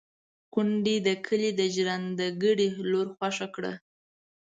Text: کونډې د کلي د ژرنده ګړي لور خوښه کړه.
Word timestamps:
کونډې 0.53 0.95
د 1.07 1.09
کلي 1.25 1.49
د 1.59 1.61
ژرنده 1.75 2.27
ګړي 2.43 2.67
لور 2.91 3.07
خوښه 3.17 3.47
کړه. 3.55 3.73